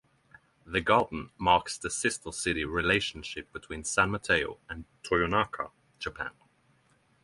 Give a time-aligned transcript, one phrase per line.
[0.65, 6.31] The garden marks the sister-city relationship between San Mateo and Toyonaka, Japan.